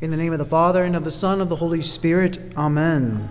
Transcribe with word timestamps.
In 0.00 0.12
the 0.12 0.16
name 0.16 0.32
of 0.32 0.38
the 0.38 0.44
Father, 0.44 0.84
and 0.84 0.94
of 0.94 1.02
the 1.02 1.10
Son, 1.10 1.34
and 1.34 1.42
of 1.42 1.48
the 1.48 1.56
Holy 1.56 1.82
Spirit. 1.82 2.38
Amen. 2.56 3.28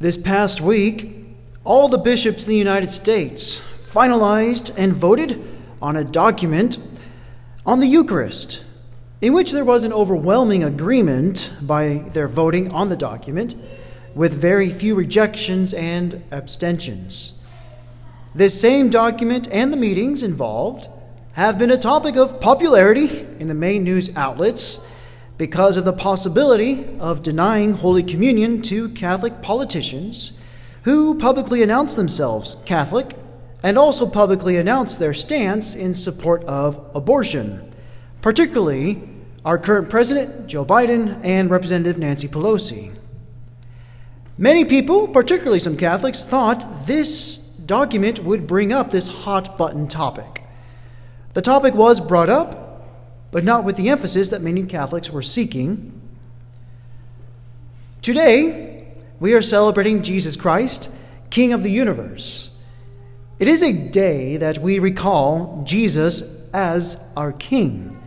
This 0.00 0.16
past 0.16 0.62
week, 0.62 1.26
all 1.62 1.90
the 1.90 1.98
bishops 1.98 2.46
in 2.46 2.52
the 2.52 2.56
United 2.56 2.88
States 2.88 3.60
finalized 3.84 4.72
and 4.78 4.94
voted 4.94 5.46
on 5.82 5.94
a 5.94 6.04
document 6.04 6.78
on 7.66 7.80
the 7.80 7.86
Eucharist, 7.86 8.64
in 9.20 9.34
which 9.34 9.52
there 9.52 9.64
was 9.64 9.84
an 9.84 9.92
overwhelming 9.92 10.64
agreement 10.64 11.52
by 11.60 12.08
their 12.14 12.28
voting 12.28 12.72
on 12.72 12.88
the 12.88 12.96
document, 12.96 13.54
with 14.14 14.32
very 14.32 14.70
few 14.70 14.94
rejections 14.94 15.74
and 15.74 16.22
abstentions. 16.32 17.34
This 18.34 18.58
same 18.58 18.88
document 18.88 19.48
and 19.52 19.70
the 19.70 19.76
meetings 19.76 20.22
involved 20.22 20.88
have 21.38 21.56
been 21.56 21.70
a 21.70 21.78
topic 21.78 22.16
of 22.16 22.40
popularity 22.40 23.24
in 23.38 23.46
the 23.46 23.54
main 23.54 23.84
news 23.84 24.10
outlets 24.16 24.84
because 25.36 25.76
of 25.76 25.84
the 25.84 25.92
possibility 25.92 26.84
of 26.98 27.22
denying 27.22 27.74
Holy 27.74 28.02
Communion 28.02 28.60
to 28.62 28.88
Catholic 28.88 29.40
politicians 29.40 30.32
who 30.82 31.16
publicly 31.16 31.62
announce 31.62 31.94
themselves 31.94 32.56
Catholic 32.64 33.14
and 33.62 33.78
also 33.78 34.04
publicly 34.04 34.56
announce 34.56 34.96
their 34.98 35.14
stance 35.14 35.76
in 35.76 35.94
support 35.94 36.42
of 36.42 36.84
abortion, 36.92 37.72
particularly 38.20 39.08
our 39.44 39.58
current 39.58 39.88
President, 39.88 40.48
Joe 40.48 40.64
Biden, 40.64 41.20
and 41.22 41.50
Representative 41.50 41.98
Nancy 41.98 42.26
Pelosi. 42.26 42.92
Many 44.36 44.64
people, 44.64 45.06
particularly 45.06 45.60
some 45.60 45.76
Catholics, 45.76 46.24
thought 46.24 46.86
this 46.88 47.36
document 47.36 48.24
would 48.24 48.48
bring 48.48 48.72
up 48.72 48.90
this 48.90 49.06
hot 49.06 49.56
button 49.56 49.86
topic. 49.86 50.42
The 51.38 51.42
topic 51.42 51.74
was 51.74 52.00
brought 52.00 52.28
up, 52.28 52.82
but 53.30 53.44
not 53.44 53.62
with 53.62 53.76
the 53.76 53.90
emphasis 53.90 54.30
that 54.30 54.42
many 54.42 54.64
Catholics 54.64 55.10
were 55.10 55.22
seeking. 55.22 55.92
Today, 58.02 58.88
we 59.20 59.34
are 59.34 59.40
celebrating 59.40 60.02
Jesus 60.02 60.34
Christ, 60.34 60.90
King 61.30 61.52
of 61.52 61.62
the 61.62 61.70
universe. 61.70 62.50
It 63.38 63.46
is 63.46 63.62
a 63.62 63.72
day 63.72 64.36
that 64.38 64.58
we 64.58 64.80
recall 64.80 65.62
Jesus 65.64 66.24
as 66.52 66.96
our 67.16 67.30
King, 67.30 68.02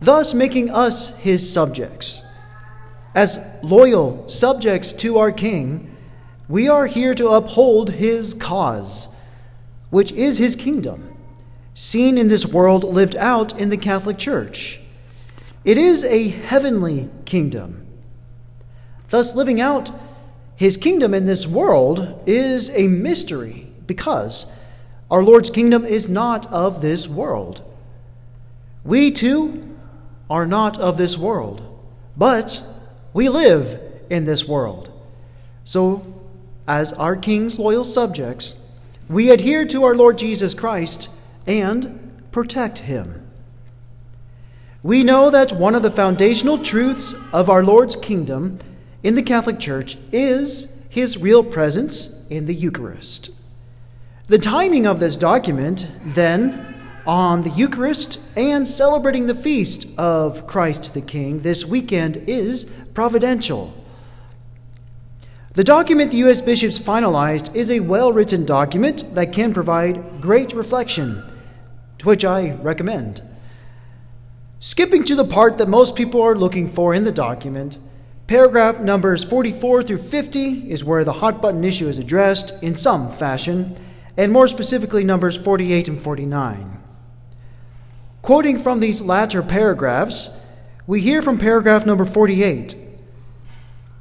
thus 0.00 0.32
making 0.32 0.70
us 0.70 1.16
his 1.16 1.52
subjects. 1.52 2.22
As 3.12 3.40
loyal 3.60 4.28
subjects 4.28 4.92
to 4.92 5.18
our 5.18 5.32
King, 5.32 5.96
we 6.48 6.68
are 6.68 6.86
here 6.86 7.16
to 7.16 7.30
uphold 7.30 7.90
his 7.90 8.34
cause, 8.34 9.08
which 9.90 10.12
is 10.12 10.38
his 10.38 10.54
kingdom 10.54 11.07
seen 11.78 12.18
in 12.18 12.26
this 12.26 12.44
world 12.44 12.82
lived 12.82 13.14
out 13.14 13.56
in 13.56 13.68
the 13.68 13.76
Catholic 13.76 14.18
Church. 14.18 14.80
It 15.64 15.78
is 15.78 16.02
a 16.02 16.26
heavenly 16.26 17.08
kingdom. 17.24 17.86
Thus, 19.10 19.36
living 19.36 19.60
out 19.60 19.92
his 20.56 20.76
kingdom 20.76 21.14
in 21.14 21.26
this 21.26 21.46
world 21.46 22.20
is 22.26 22.68
a 22.70 22.88
mystery 22.88 23.68
because 23.86 24.46
our 25.08 25.22
Lord's 25.22 25.50
kingdom 25.50 25.84
is 25.84 26.08
not 26.08 26.46
of 26.46 26.82
this 26.82 27.06
world. 27.06 27.62
We 28.82 29.12
too 29.12 29.76
are 30.28 30.46
not 30.46 30.78
of 30.78 30.98
this 30.98 31.16
world, 31.16 31.62
but 32.16 32.60
we 33.12 33.28
live 33.28 33.80
in 34.10 34.24
this 34.24 34.48
world. 34.48 34.90
So, 35.62 36.24
as 36.66 36.92
our 36.94 37.14
King's 37.14 37.60
loyal 37.60 37.84
subjects, 37.84 38.60
we 39.08 39.30
adhere 39.30 39.64
to 39.66 39.84
our 39.84 39.94
Lord 39.94 40.18
Jesus 40.18 40.54
Christ 40.54 41.08
and 41.46 42.28
protect 42.30 42.80
him. 42.80 43.28
We 44.82 45.02
know 45.02 45.28
that 45.30 45.52
one 45.52 45.74
of 45.74 45.82
the 45.82 45.90
foundational 45.90 46.58
truths 46.58 47.14
of 47.32 47.50
our 47.50 47.64
Lord's 47.64 47.96
kingdom 47.96 48.58
in 49.02 49.16
the 49.16 49.22
Catholic 49.22 49.58
Church 49.58 49.98
is 50.12 50.76
his 50.88 51.18
real 51.18 51.42
presence 51.42 52.26
in 52.30 52.46
the 52.46 52.54
Eucharist. 52.54 53.30
The 54.28 54.38
timing 54.38 54.86
of 54.86 55.00
this 55.00 55.16
document, 55.16 55.88
then, 56.04 56.74
on 57.06 57.42
the 57.42 57.50
Eucharist 57.50 58.20
and 58.36 58.68
celebrating 58.68 59.26
the 59.26 59.34
feast 59.34 59.86
of 59.96 60.46
Christ 60.46 60.92
the 60.92 61.00
King 61.00 61.40
this 61.40 61.64
weekend 61.64 62.18
is 62.28 62.66
providential. 62.92 63.74
The 65.54 65.64
document 65.64 66.10
the 66.10 66.18
U.S. 66.18 66.42
bishops 66.42 66.78
finalized 66.78 67.54
is 67.56 67.70
a 67.70 67.80
well 67.80 68.12
written 68.12 68.44
document 68.44 69.14
that 69.14 69.32
can 69.32 69.52
provide 69.54 70.20
great 70.20 70.52
reflection 70.52 71.27
to 71.98 72.06
which 72.06 72.24
I 72.24 72.52
recommend. 72.52 73.22
Skipping 74.60 75.04
to 75.04 75.14
the 75.14 75.24
part 75.24 75.58
that 75.58 75.68
most 75.68 75.94
people 75.94 76.20
are 76.20 76.34
looking 76.34 76.68
for 76.68 76.94
in 76.94 77.04
the 77.04 77.12
document, 77.12 77.78
paragraph 78.26 78.80
numbers 78.80 79.22
44 79.22 79.84
through 79.84 79.98
50 79.98 80.70
is 80.70 80.82
where 80.82 81.04
the 81.04 81.14
hot 81.14 81.40
button 81.40 81.64
issue 81.64 81.88
is 81.88 81.98
addressed 81.98 82.60
in 82.62 82.74
some 82.74 83.10
fashion, 83.10 83.78
and 84.16 84.32
more 84.32 84.48
specifically, 84.48 85.04
numbers 85.04 85.36
48 85.36 85.88
and 85.88 86.00
49. 86.00 86.82
Quoting 88.22 88.58
from 88.58 88.80
these 88.80 89.00
latter 89.00 89.42
paragraphs, 89.42 90.30
we 90.88 91.00
hear 91.00 91.22
from 91.22 91.38
paragraph 91.38 91.86
number 91.86 92.04
48 92.04 92.74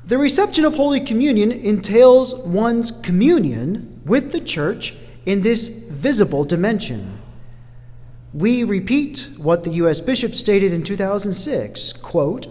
The 0.05 0.17
reception 0.17 0.65
of 0.65 0.75
Holy 0.75 0.99
Communion 0.99 1.51
entails 1.51 2.33
one's 2.33 2.91
communion 2.91 4.01
with 4.05 4.31
the 4.31 4.41
Church 4.41 4.95
in 5.25 5.43
this 5.43 5.67
visible 5.67 6.45
dimension. 6.45 7.16
We 8.33 8.63
repeat 8.63 9.29
what 9.37 9.63
the 9.63 9.71
U.S. 9.71 10.01
Bishop 10.01 10.35
stated 10.35 10.73
in 10.73 10.83
2006 10.83 11.93
quote, 11.93 12.47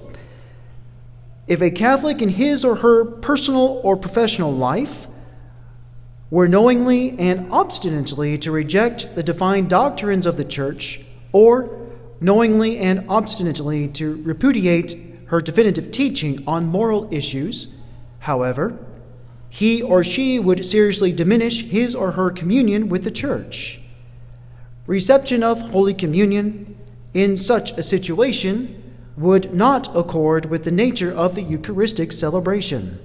If 1.47 1.61
a 1.61 1.71
Catholic 1.71 2.23
in 2.23 2.31
his 2.31 2.65
or 2.65 2.77
her 2.77 3.05
personal 3.05 3.81
or 3.83 3.97
professional 3.97 4.53
life 4.53 5.07
were 6.31 6.49
knowingly 6.49 7.17
and 7.19 7.53
obstinately 7.53 8.39
to 8.39 8.51
reject 8.51 9.15
the 9.15 9.23
defined 9.23 9.71
doctrines 9.71 10.27
of 10.27 10.37
the 10.37 10.45
Church, 10.45 11.01
or 11.33 11.71
knowingly 12.21 12.79
and 12.79 13.05
obstinately 13.09 13.87
to 13.89 14.23
repudiate 14.23 14.99
her 15.27 15.41
definitive 15.41 15.93
teaching 15.93 16.43
on 16.47 16.67
moral 16.67 17.09
issues, 17.13 17.69
however, 18.21 18.79
he 19.49 19.83
or 19.83 20.03
she 20.03 20.39
would 20.39 20.65
seriously 20.65 21.13
diminish 21.13 21.65
his 21.65 21.95
or 21.95 22.13
her 22.13 22.31
communion 22.31 22.89
with 22.89 23.05
the 23.05 23.11
Church. 23.11 23.81
Reception 24.87 25.43
of 25.43 25.71
Holy 25.71 25.95
Communion 25.95 26.77
in 27.13 27.37
such 27.37 27.73
a 27.73 27.83
situation 27.83 28.83
would 29.17 29.53
not 29.53 29.95
accord 29.97 30.47
with 30.47 30.65
the 30.65 30.71
nature 30.71 31.13
of 31.13 31.35
the 31.35 31.43
Eucharistic 31.43 32.13
celebration, 32.13 32.99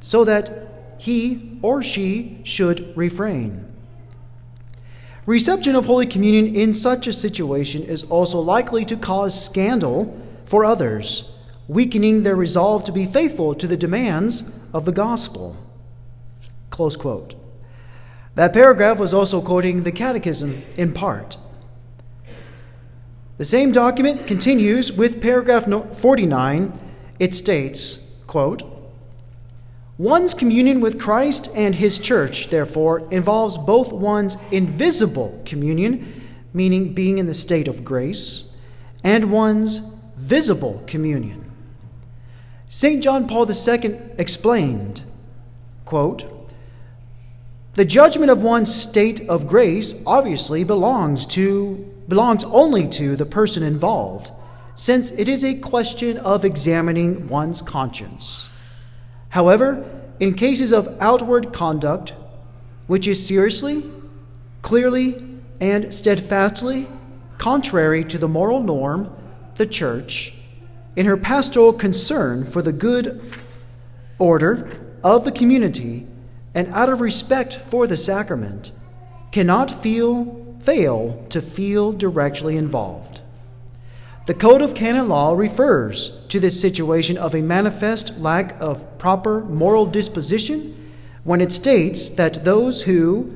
so 0.00 0.24
that 0.24 0.96
he 0.98 1.58
or 1.62 1.82
she 1.82 2.40
should 2.42 2.96
refrain. 2.96 3.66
Reception 5.26 5.76
of 5.76 5.86
Holy 5.86 6.06
Communion 6.06 6.56
in 6.56 6.74
such 6.74 7.06
a 7.06 7.12
situation 7.12 7.84
is 7.84 8.02
also 8.04 8.40
likely 8.40 8.84
to 8.84 8.96
cause 8.96 9.44
scandal 9.44 10.20
for 10.44 10.64
others, 10.64 11.30
weakening 11.68 12.22
their 12.22 12.34
resolve 12.34 12.82
to 12.84 12.92
be 12.92 13.06
faithful 13.06 13.54
to 13.54 13.68
the 13.68 13.76
demands 13.76 14.42
of 14.72 14.84
the 14.84 14.92
gospel. 14.92 15.56
Close 16.70 16.96
quote. 16.96 17.34
That 18.34 18.52
paragraph 18.52 18.98
was 18.98 19.12
also 19.12 19.40
quoting 19.42 19.82
the 19.82 19.92
Catechism 19.92 20.62
in 20.76 20.92
part. 20.92 21.36
The 23.38 23.44
same 23.44 23.72
document 23.72 24.26
continues 24.26 24.92
with 24.92 25.20
paragraph 25.20 25.66
49. 25.66 26.78
It 27.18 27.34
states, 27.34 27.98
quote, 28.26 28.62
One's 29.98 30.32
communion 30.34 30.80
with 30.80 31.00
Christ 31.00 31.50
and 31.54 31.74
his 31.74 31.98
church, 31.98 32.48
therefore, 32.48 33.06
involves 33.10 33.58
both 33.58 33.92
one's 33.92 34.36
invisible 34.50 35.42
communion, 35.44 36.22
meaning 36.54 36.94
being 36.94 37.18
in 37.18 37.26
the 37.26 37.34
state 37.34 37.68
of 37.68 37.84
grace, 37.84 38.50
and 39.04 39.30
one's 39.30 39.82
visible 40.16 40.82
communion. 40.86 41.50
St. 42.68 43.02
John 43.02 43.28
Paul 43.28 43.46
II 43.50 44.00
explained, 44.18 45.02
quote, 45.84 46.41
the 47.74 47.84
judgment 47.84 48.30
of 48.30 48.42
one's 48.42 48.74
state 48.74 49.26
of 49.28 49.46
grace 49.46 49.94
obviously 50.06 50.62
belongs 50.64 51.24
to 51.26 51.88
belongs 52.08 52.44
only 52.44 52.86
to 52.88 53.16
the 53.16 53.24
person 53.24 53.62
involved, 53.62 54.30
since 54.74 55.10
it 55.12 55.28
is 55.28 55.44
a 55.44 55.54
question 55.54 56.18
of 56.18 56.44
examining 56.44 57.28
one's 57.28 57.62
conscience. 57.62 58.50
However, 59.30 59.88
in 60.20 60.34
cases 60.34 60.72
of 60.72 60.94
outward 61.00 61.52
conduct, 61.52 62.12
which 62.86 63.06
is 63.06 63.24
seriously, 63.26 63.84
clearly, 64.60 65.24
and 65.60 65.94
steadfastly 65.94 66.88
contrary 67.38 68.04
to 68.04 68.18
the 68.18 68.28
moral 68.28 68.62
norm, 68.62 69.10
the 69.54 69.66
Church, 69.66 70.34
in 70.96 71.06
her 71.06 71.16
pastoral 71.16 71.72
concern 71.72 72.44
for 72.44 72.60
the 72.60 72.72
good 72.72 73.22
order 74.18 74.70
of 75.02 75.24
the 75.24 75.32
community, 75.32 76.06
and 76.54 76.68
out 76.68 76.88
of 76.88 77.00
respect 77.00 77.56
for 77.56 77.86
the 77.86 77.96
sacrament, 77.96 78.72
cannot 79.30 79.70
feel, 79.70 80.56
fail 80.60 81.24
to 81.30 81.40
feel 81.40 81.92
directly 81.92 82.56
involved. 82.56 83.22
The 84.26 84.34
Code 84.34 84.62
of 84.62 84.74
Canon 84.74 85.08
Law 85.08 85.34
refers 85.34 86.12
to 86.28 86.38
this 86.38 86.60
situation 86.60 87.18
of 87.18 87.34
a 87.34 87.42
manifest 87.42 88.18
lack 88.18 88.54
of 88.60 88.98
proper 88.98 89.40
moral 89.40 89.86
disposition 89.86 90.92
when 91.24 91.40
it 91.40 91.52
states 91.52 92.08
that 92.10 92.44
those 92.44 92.82
who 92.82 93.34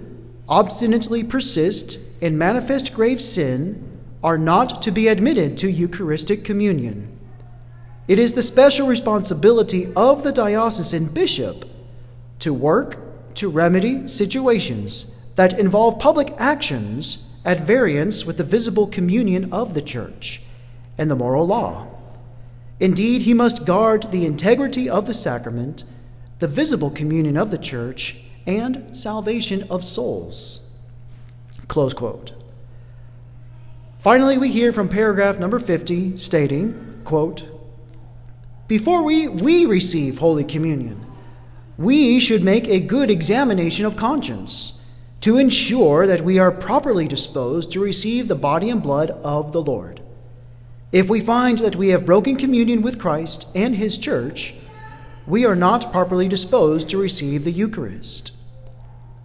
obstinately 0.48 1.24
persist 1.24 1.98
in 2.20 2.38
manifest 2.38 2.94
grave 2.94 3.20
sin 3.20 3.98
are 4.22 4.38
not 4.38 4.80
to 4.82 4.90
be 4.90 5.08
admitted 5.08 5.58
to 5.58 5.70
Eucharistic 5.70 6.44
communion. 6.44 7.08
It 8.06 8.18
is 8.18 8.34
the 8.34 8.42
special 8.42 8.86
responsibility 8.86 9.92
of 9.96 10.22
the 10.22 10.32
diocesan 10.32 11.06
bishop 11.06 11.64
to 12.38 12.54
work 12.54 12.98
to 13.36 13.48
remedy 13.48 14.08
situations 14.08 15.06
that 15.36 15.58
involve 15.58 15.98
public 15.98 16.34
actions 16.38 17.18
at 17.44 17.60
variance 17.60 18.24
with 18.24 18.36
the 18.38 18.44
visible 18.44 18.86
communion 18.86 19.52
of 19.52 19.74
the 19.74 19.82
church 19.82 20.42
and 20.98 21.10
the 21.10 21.16
moral 21.16 21.46
law. 21.46 21.86
Indeed, 22.80 23.22
he 23.22 23.34
must 23.34 23.64
guard 23.64 24.10
the 24.10 24.26
integrity 24.26 24.88
of 24.88 25.06
the 25.06 25.14
sacrament, 25.14 25.84
the 26.40 26.48
visible 26.48 26.90
communion 26.90 27.36
of 27.36 27.50
the 27.50 27.58
church, 27.58 28.22
and 28.46 28.96
salvation 28.96 29.64
of 29.70 29.84
souls. 29.84 30.62
Close 31.68 31.94
quote. 31.94 32.32
Finally, 33.98 34.38
we 34.38 34.50
hear 34.50 34.72
from 34.72 34.88
paragraph 34.88 35.38
number 35.38 35.58
50 35.58 36.16
stating, 36.16 37.00
quote, 37.04 37.44
before 38.68 39.02
we, 39.02 39.28
we 39.28 39.64
receive 39.64 40.18
Holy 40.18 40.44
Communion, 40.44 41.05
we 41.78 42.18
should 42.18 42.42
make 42.42 42.66
a 42.68 42.80
good 42.80 43.10
examination 43.10 43.84
of 43.84 43.96
conscience 43.96 44.80
to 45.20 45.38
ensure 45.38 46.06
that 46.06 46.24
we 46.24 46.38
are 46.38 46.50
properly 46.50 47.08
disposed 47.08 47.70
to 47.72 47.80
receive 47.80 48.28
the 48.28 48.34
body 48.34 48.70
and 48.70 48.82
blood 48.82 49.10
of 49.10 49.52
the 49.52 49.62
Lord. 49.62 50.00
If 50.92 51.08
we 51.08 51.20
find 51.20 51.58
that 51.58 51.76
we 51.76 51.88
have 51.88 52.06
broken 52.06 52.36
communion 52.36 52.80
with 52.80 52.98
Christ 52.98 53.46
and 53.54 53.76
His 53.76 53.98
church, 53.98 54.54
we 55.26 55.44
are 55.44 55.56
not 55.56 55.90
properly 55.90 56.28
disposed 56.28 56.88
to 56.90 56.98
receive 56.98 57.44
the 57.44 57.50
Eucharist. 57.50 58.32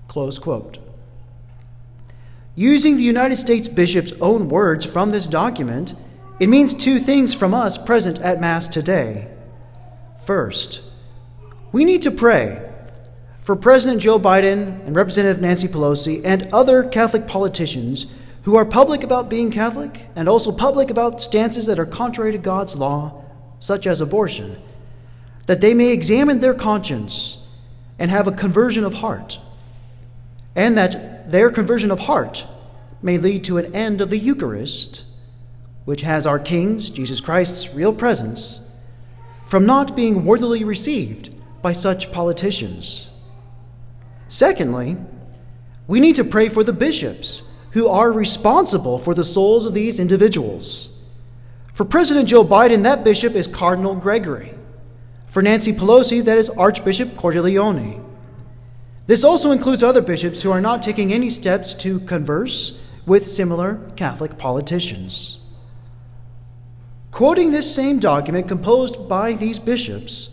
Close 0.08 0.40
quote. 0.40 0.80
Using 2.56 2.98
the 2.98 3.04
United 3.04 3.38
States 3.38 3.68
Bishop's 3.68 4.12
own 4.20 4.50
words 4.50 4.86
from 4.86 5.12
this 5.12 5.28
document, 5.28 5.94
it 6.40 6.50
means 6.50 6.74
two 6.74 7.00
things 7.00 7.34
from 7.34 7.54
us 7.54 7.78
present 7.78 8.20
at 8.20 8.42
Mass 8.42 8.68
today. 8.68 9.28
First, 10.26 10.82
we 11.72 11.86
need 11.86 12.02
to 12.02 12.12
pray 12.12 12.62
for 13.42 13.56
President 13.56 14.02
Joe 14.02 14.20
Biden 14.20 14.86
and 14.86 14.96
Representative 14.96 15.42
Nancy 15.42 15.68
Pelosi 15.68 16.22
and 16.24 16.48
other 16.54 16.84
Catholic 16.84 17.28
politicians 17.28 18.08
who 18.44 18.56
are 18.56 18.66
public 18.66 19.04
about 19.04 19.30
being 19.30 19.52
Catholic 19.52 20.08
and 20.16 20.28
also 20.28 20.52
public 20.52 20.90
about 20.90 21.22
stances 21.22 21.66
that 21.68 21.80
are 21.80 21.86
contrary 21.86 22.32
to 22.32 22.38
God's 22.38 22.76
law, 22.76 23.24
such 23.60 23.88
as 23.88 24.02
abortion, 24.02 24.62
that 25.46 25.62
they 25.62 25.74
may 25.74 25.92
examine 25.92 26.40
their 26.40 26.54
conscience 26.54 27.38
and 27.98 28.12
have 28.12 28.28
a 28.28 28.32
conversion 28.32 28.84
of 28.84 28.96
heart, 28.96 29.40
and 30.56 30.78
that 30.78 31.32
their 31.32 31.52
conversion 31.52 31.92
of 31.92 32.00
heart 32.00 32.46
may 33.02 33.18
lead 33.18 33.44
to 33.44 33.58
an 33.58 33.74
end 33.74 34.02
of 34.02 34.10
the 34.10 34.18
Eucharist 34.18 35.04
which 35.86 36.02
has 36.02 36.26
our 36.26 36.40
King's, 36.40 36.90
Jesus 36.90 37.22
Christ's, 37.22 37.74
real 37.74 37.94
presence, 37.94 38.70
from 39.46 39.66
not 39.66 39.96
being 39.96 40.26
worthily 40.26 40.64
received 40.64 41.31
by 41.62 41.74
such 41.74 42.12
politicians. 42.12 43.10
Secondly, 44.28 44.98
we 45.88 46.00
need 46.00 46.16
to 46.16 46.24
pray 46.24 46.50
for 46.50 46.64
the 46.64 46.74
bishops 46.74 47.44
who 47.72 47.88
are 47.88 48.12
responsible 48.12 48.98
for 48.98 49.14
the 49.14 49.24
souls 49.24 49.66
of 49.66 49.74
these 49.74 50.00
individuals. 50.00 50.98
For 51.74 51.86
President 51.86 52.30
Joe 52.30 52.44
Biden, 52.44 52.84
that 52.84 53.04
bishop 53.04 53.34
is 53.34 53.48
Cardinal 53.48 53.96
Gregory. 53.96 54.54
For 55.28 55.42
Nancy 55.42 55.74
Pelosi, 55.74 56.24
that 56.24 56.38
is 56.38 56.50
Archbishop 56.50 57.10
Cordileone. 57.10 58.04
This 59.08 59.24
also 59.24 59.52
includes 59.52 59.84
other 59.84 60.02
bishops 60.02 60.42
who 60.42 60.52
are 60.52 60.62
not 60.62 60.82
taking 60.82 61.12
any 61.12 61.30
steps 61.30 61.74
to 61.76 62.00
converse 62.02 62.82
with 63.06 63.26
similar 63.26 63.90
Catholic 63.96 64.38
politicians. 64.38 65.40
Quoting 67.12 67.52
this 67.52 67.74
same 67.74 68.00
document 68.00 68.48
composed 68.48 69.10
by 69.10 69.34
these 69.34 69.60
bishops, 69.60 70.30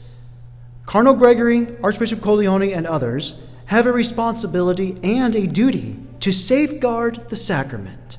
Cardinal 0.89 1.17
Gregory, 1.17 1.69
Archbishop 1.83 2.21
Cordileone, 2.21 2.75
and 2.75 2.87
others 2.87 3.43
have 3.67 3.85
a 3.85 3.93
responsibility 3.93 4.99
and 5.03 5.37
a 5.37 5.47
duty 5.47 5.99
to 6.21 6.33
safeguard 6.33 7.29
the 7.29 7.37
sacrament 7.37 8.17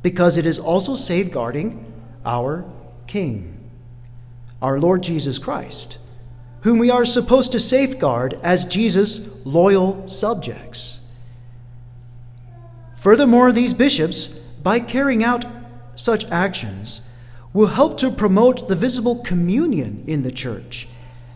because 0.00 0.36
it 0.36 0.46
is 0.46 0.56
also 0.56 0.94
safeguarding 0.94 1.92
our 2.24 2.64
King, 3.08 3.68
our 4.62 4.78
Lord 4.78 5.02
Jesus 5.02 5.40
Christ, 5.40 5.98
whom 6.60 6.78
we 6.78 6.88
are 6.88 7.04
supposed 7.04 7.50
to 7.50 7.58
safeguard 7.58 8.38
as 8.44 8.64
Jesus' 8.64 9.28
loyal 9.44 10.06
subjects. 10.06 11.00
Furthermore, 12.94 13.50
these 13.50 13.74
bishops, 13.74 14.28
by 14.62 14.78
carrying 14.78 15.24
out 15.24 15.44
such 15.96 16.26
actions, 16.26 17.02
will 17.52 17.66
help 17.66 17.98
to 17.98 18.12
promote 18.12 18.68
the 18.68 18.76
visible 18.76 19.16
communion 19.16 20.04
in 20.06 20.22
the 20.22 20.30
church 20.30 20.86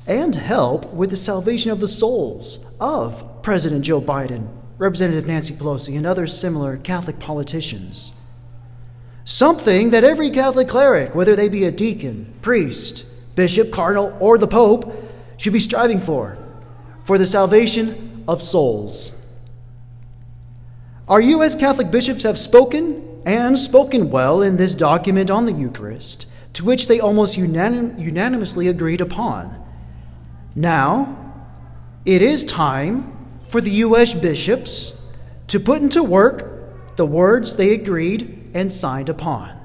and 0.09 0.35
help 0.35 0.93
with 0.93 1.11
the 1.11 1.17
salvation 1.17 1.71
of 1.71 1.81
the 1.81 1.87
souls 1.87 2.59
of 2.81 3.43
President 3.43 3.85
Joe 3.85 4.01
Biden, 4.01 4.49
Representative 4.79 5.27
Nancy 5.27 5.55
Pelosi, 5.55 5.97
and 5.97 6.07
other 6.07 6.27
similar 6.27 6.79
Catholic 6.79 7.19
politicians. 7.19 8.15
Something 9.25 9.91
that 9.91 10.05
every 10.05 10.31
Catholic 10.31 10.69
cleric, 10.69 11.15
whether 11.15 11.37
they 11.37 11.51
be 11.51 11.65
a 11.65 11.71
deacon, 11.71 12.33
priest, 12.41 13.05
bishop, 13.35 13.71
cardinal, 13.71 14.17
or 14.19 14.39
the 14.39 14.49
pope, 14.49 14.91
should 15.37 15.53
be 15.53 15.61
striving 15.61 16.01
for 16.01 16.39
for 17.05 17.19
the 17.19 17.27
salvation 17.27 18.25
of 18.27 18.43
souls. 18.43 19.13
Our 21.07 21.21
U.S. 21.21 21.55
Catholic 21.55 21.91
bishops 21.91 22.23
have 22.23 22.39
spoken 22.39 23.23
and 23.25 23.59
spoken 23.59 24.11
well 24.11 24.43
in 24.43 24.57
this 24.57 24.75
document 24.75 25.31
on 25.31 25.47
the 25.47 25.53
Eucharist, 25.53 26.27
to 26.55 26.65
which 26.65 26.87
they 26.87 27.01
almost 27.01 27.39
unanim- 27.39 28.03
unanimously 28.03 28.69
agreed 28.69 29.01
upon. 29.01 29.68
Now, 30.59 31.35
it 32.05 32.21
is 32.21 32.43
time 32.43 33.17
for 33.45 33.61
the 33.61 33.71
U.S. 33.87 34.13
bishops 34.13 34.93
to 35.47 35.61
put 35.61 35.81
into 35.83 36.03
work 36.03 36.97
the 36.97 37.07
words 37.07 37.55
they 37.55 37.73
agreed 37.75 38.51
and 38.55 38.73
signed 38.73 39.09
upon. 39.09 39.57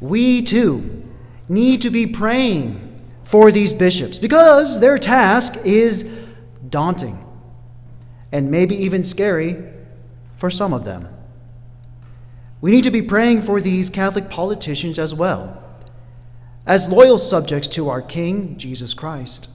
We 0.00 0.42
too 0.42 1.04
need 1.48 1.82
to 1.82 1.90
be 1.90 2.04
praying 2.04 3.00
for 3.22 3.52
these 3.52 3.72
bishops 3.72 4.18
because 4.18 4.80
their 4.80 4.98
task 4.98 5.56
is 5.64 6.02
daunting 6.68 7.24
and 8.32 8.50
maybe 8.50 8.74
even 8.74 9.04
scary 9.04 9.62
for 10.36 10.50
some 10.50 10.72
of 10.72 10.84
them. 10.84 11.08
We 12.60 12.72
need 12.72 12.82
to 12.84 12.90
be 12.90 13.02
praying 13.02 13.42
for 13.42 13.60
these 13.60 13.88
Catholic 13.88 14.28
politicians 14.28 14.98
as 14.98 15.14
well. 15.14 15.63
As 16.66 16.88
loyal 16.88 17.18
subjects 17.18 17.68
to 17.68 17.88
our 17.90 18.00
King, 18.00 18.56
Jesus 18.56 18.94
Christ, 18.94 19.50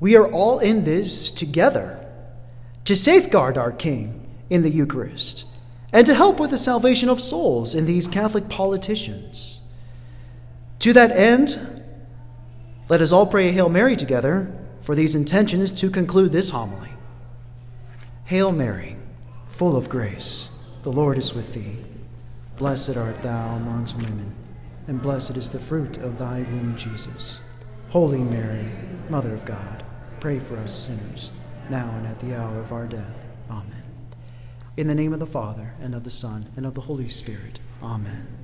we 0.00 0.16
are 0.16 0.26
all 0.26 0.58
in 0.58 0.84
this 0.84 1.30
together 1.30 2.04
to 2.84 2.96
safeguard 2.96 3.56
our 3.56 3.70
King 3.70 4.26
in 4.48 4.62
the 4.62 4.70
Eucharist 4.70 5.44
and 5.92 6.06
to 6.06 6.14
help 6.14 6.40
with 6.40 6.50
the 6.50 6.58
salvation 6.58 7.08
of 7.08 7.20
souls 7.20 7.74
in 7.74 7.86
these 7.86 8.08
Catholic 8.08 8.48
politicians. 8.48 9.60
To 10.80 10.92
that 10.92 11.12
end, 11.12 11.84
let 12.88 13.00
us 13.00 13.12
all 13.12 13.26
pray 13.26 13.48
a 13.48 13.52
Hail 13.52 13.68
Mary 13.68 13.94
together 13.94 14.52
for 14.80 14.94
these 14.94 15.14
intentions 15.14 15.70
to 15.72 15.90
conclude 15.90 16.32
this 16.32 16.50
homily. 16.50 16.90
Hail 18.24 18.50
Mary, 18.50 18.96
full 19.50 19.76
of 19.76 19.88
grace, 19.88 20.48
the 20.82 20.92
Lord 20.92 21.18
is 21.18 21.34
with 21.34 21.54
thee. 21.54 21.76
Blessed 22.56 22.96
art 22.96 23.22
thou 23.22 23.56
amongst 23.56 23.96
women, 23.96 24.34
and 24.86 25.00
blessed 25.02 25.36
is 25.36 25.50
the 25.50 25.58
fruit 25.58 25.96
of 25.98 26.18
thy 26.18 26.42
womb, 26.42 26.76
Jesus. 26.76 27.40
Holy 27.90 28.18
Mary, 28.18 28.70
Mother 29.08 29.34
of 29.34 29.44
God, 29.44 29.84
pray 30.20 30.38
for 30.38 30.56
us 30.56 30.74
sinners, 30.74 31.30
now 31.68 31.90
and 31.96 32.06
at 32.06 32.20
the 32.20 32.34
hour 32.34 32.58
of 32.58 32.72
our 32.72 32.86
death. 32.86 33.14
Amen. 33.50 33.84
In 34.76 34.86
the 34.86 34.94
name 34.94 35.12
of 35.12 35.20
the 35.20 35.26
Father, 35.26 35.74
and 35.80 35.94
of 35.94 36.04
the 36.04 36.10
Son, 36.10 36.50
and 36.56 36.64
of 36.64 36.74
the 36.74 36.82
Holy 36.82 37.08
Spirit. 37.08 37.58
Amen. 37.82 38.39